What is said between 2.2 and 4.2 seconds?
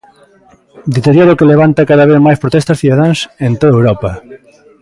mais protestas cidadáns en toda Europa.